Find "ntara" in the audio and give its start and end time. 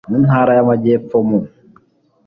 0.25-0.51